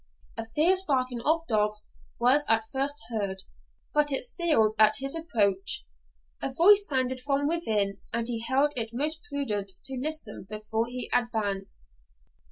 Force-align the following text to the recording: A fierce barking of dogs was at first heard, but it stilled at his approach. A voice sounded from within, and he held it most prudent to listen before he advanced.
A 0.35 0.45
fierce 0.47 0.81
barking 0.83 1.21
of 1.23 1.45
dogs 1.45 1.87
was 2.19 2.43
at 2.49 2.65
first 2.73 2.95
heard, 3.11 3.43
but 3.93 4.11
it 4.11 4.23
stilled 4.23 4.73
at 4.79 4.95
his 4.97 5.13
approach. 5.13 5.85
A 6.41 6.51
voice 6.51 6.87
sounded 6.87 7.21
from 7.21 7.47
within, 7.47 7.99
and 8.11 8.27
he 8.27 8.39
held 8.39 8.73
it 8.75 8.89
most 8.93 9.19
prudent 9.29 9.73
to 9.83 9.95
listen 10.01 10.47
before 10.49 10.87
he 10.87 11.07
advanced. 11.13 11.91